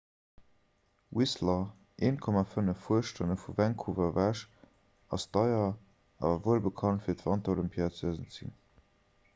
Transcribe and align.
whistler 1.11 1.67
1.5 1.99 2.73
fuerstonne 2.85 3.35
vu 3.43 3.53
vancouver 3.59 4.07
ewech 4.07 4.41
ass 5.19 5.27
deier 5.37 5.69
awer 5.69 6.43
wuelbekannt 6.47 7.07
fir 7.09 7.19
d'wanterolympiad 7.21 8.01
2010 8.03 8.55